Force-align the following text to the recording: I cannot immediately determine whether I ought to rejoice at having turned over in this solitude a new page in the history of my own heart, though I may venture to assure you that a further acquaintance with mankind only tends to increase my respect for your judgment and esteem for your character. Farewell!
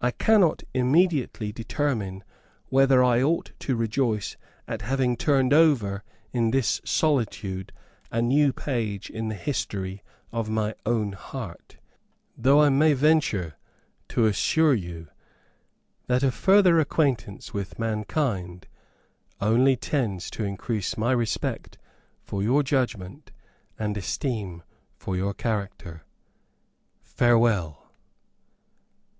I 0.00 0.10
cannot 0.10 0.64
immediately 0.74 1.52
determine 1.52 2.24
whether 2.68 3.04
I 3.04 3.22
ought 3.22 3.52
to 3.60 3.76
rejoice 3.76 4.36
at 4.66 4.82
having 4.82 5.16
turned 5.16 5.52
over 5.54 6.02
in 6.32 6.50
this 6.50 6.80
solitude 6.84 7.72
a 8.10 8.20
new 8.20 8.52
page 8.52 9.08
in 9.08 9.28
the 9.28 9.36
history 9.36 10.02
of 10.32 10.48
my 10.50 10.74
own 10.84 11.12
heart, 11.12 11.76
though 12.36 12.60
I 12.60 12.70
may 12.70 12.92
venture 12.94 13.54
to 14.08 14.26
assure 14.26 14.74
you 14.74 15.06
that 16.08 16.24
a 16.24 16.32
further 16.32 16.80
acquaintance 16.80 17.54
with 17.54 17.78
mankind 17.78 18.66
only 19.40 19.76
tends 19.76 20.28
to 20.32 20.42
increase 20.42 20.96
my 20.98 21.12
respect 21.12 21.78
for 22.24 22.42
your 22.42 22.64
judgment 22.64 23.30
and 23.78 23.96
esteem 23.96 24.64
for 24.96 25.14
your 25.14 25.34
character. 25.34 26.02
Farewell! 27.00 27.92